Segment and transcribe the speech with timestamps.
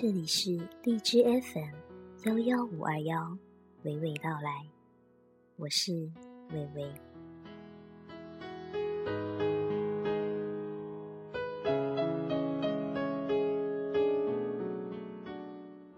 [0.00, 1.74] 这里是荔枝 FM
[2.24, 3.36] 幺幺五二幺，
[3.84, 4.66] 娓娓道来，
[5.56, 5.92] 我是
[6.54, 6.90] 微微。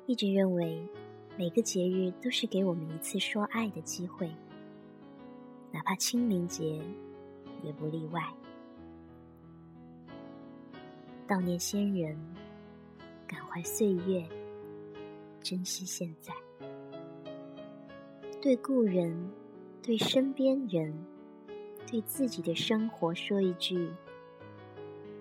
[0.07, 0.85] 一直认为，
[1.39, 4.29] 每个节日都是给我们一次说爱的机会，
[5.71, 6.83] 哪怕清明节
[7.63, 8.21] 也不例外。
[11.29, 12.19] 悼念先人，
[13.33, 14.23] 感怀岁月，
[15.41, 16.35] 珍惜现在。
[18.43, 19.31] 对故人，
[19.83, 20.93] 对身边人，
[21.91, 23.91] 对自己的生活说一句：“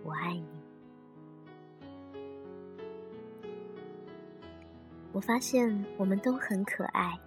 [0.04, 0.46] 我爱你。”
[5.14, 7.18] 我发现我们都很可爱，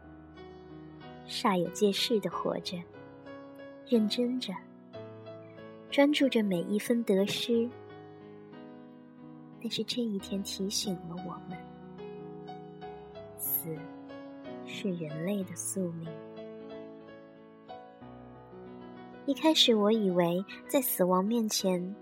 [1.26, 2.76] 煞有介事的活着，
[3.88, 4.52] 认真着，
[5.90, 7.66] 专注着每一分得失。
[9.64, 11.56] 但是这一天提醒了我们，
[13.38, 13.74] 死
[14.66, 16.06] 是人类的宿命。
[19.24, 21.96] 一开始我以为在死亡面前，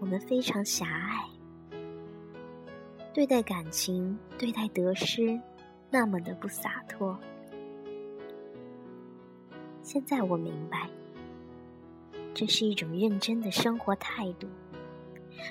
[0.00, 1.24] 我们非常狭隘，
[3.12, 5.40] 对待感情、对待得失，
[5.92, 7.16] 那么的不洒脱。
[9.82, 10.90] 现在我明白，
[12.34, 14.48] 这是一种认真的生活态度。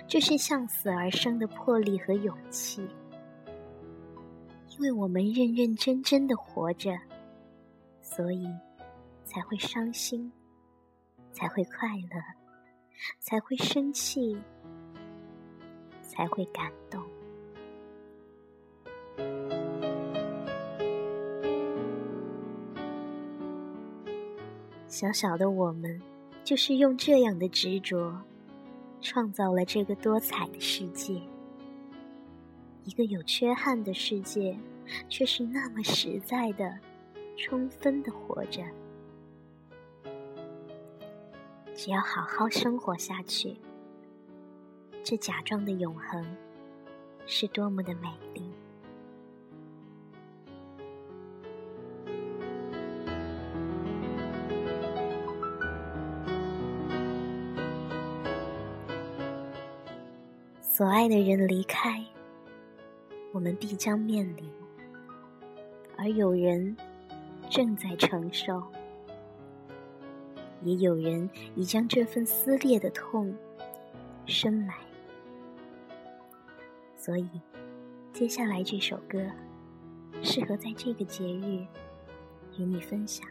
[0.07, 2.87] 这是向死而生的魄力和勇气，
[4.69, 6.91] 因为我们认认真真的活着，
[8.01, 8.47] 所以
[9.25, 10.31] 才会伤心，
[11.31, 12.21] 才会快乐，
[13.19, 14.37] 才会生气，
[16.01, 17.03] 才会感动。
[24.87, 25.99] 小小的我们，
[26.43, 28.15] 就是用这样的执着。
[29.03, 31.21] 创造了这个多彩的世界，
[32.85, 34.57] 一个有缺憾的世界，
[35.09, 36.79] 却是那么实在的、
[37.35, 38.63] 充分的活着。
[41.75, 43.57] 只要好好生活下去，
[45.03, 46.25] 这假装的永恒，
[47.25, 48.52] 是多么的美丽。
[60.75, 62.03] 所爱的人离开，
[63.31, 64.43] 我们必将面临；
[65.95, 66.75] 而有人
[67.47, 68.63] 正在承受，
[70.63, 73.31] 也有人已将这份撕裂的痛
[74.25, 74.73] 深埋。
[76.95, 77.29] 所以，
[78.11, 79.19] 接下来这首歌
[80.23, 81.67] 适合在这个节日
[82.57, 83.29] 与你分享。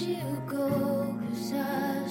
[0.00, 2.01] You go, cause I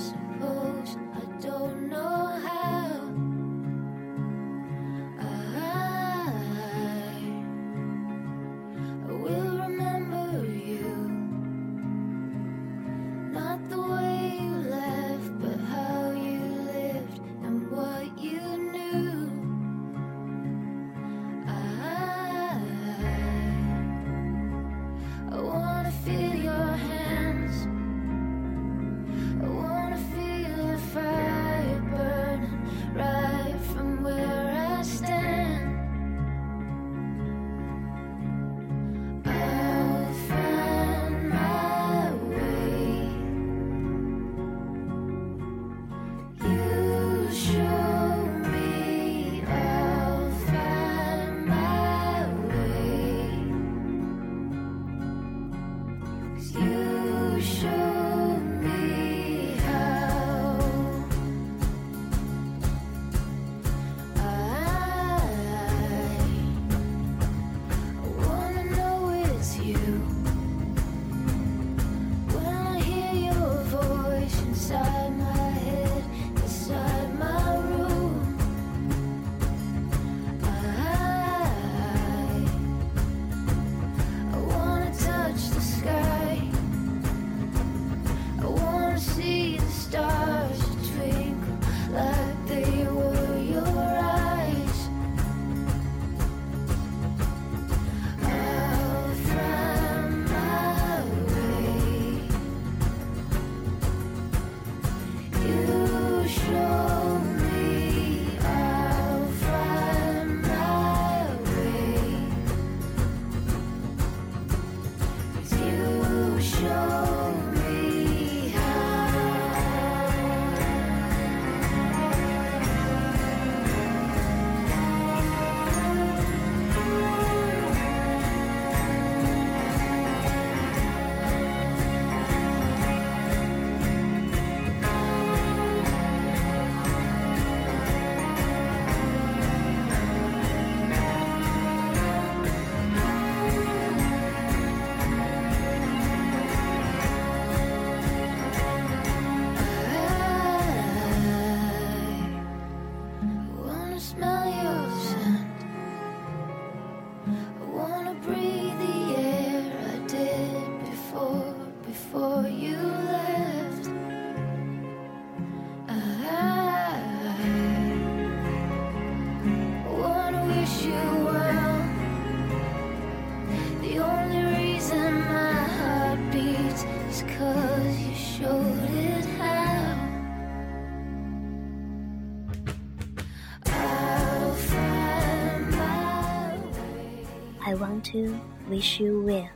[188.00, 188.38] want to
[188.68, 189.48] wish you well.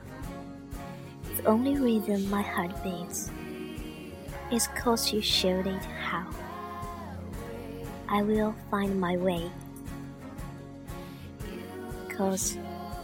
[1.37, 3.31] The only reason my heart beats
[4.53, 6.27] is cause you showed it how.
[8.09, 9.51] I will find my way.
[12.09, 12.57] Cause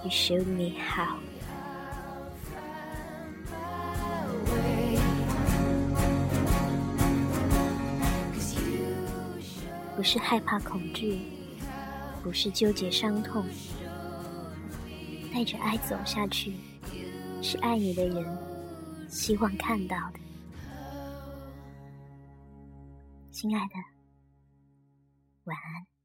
[0.05, 1.19] you showed me how.
[9.97, 11.21] 不是害怕恐惧，
[12.23, 13.47] 不是纠结伤痛，
[15.34, 16.54] 带着爱走下去，
[17.42, 18.38] 是爱你的人
[19.08, 20.20] 希望看到的。
[23.32, 23.76] 亲爱的，
[25.46, 26.01] 晚安。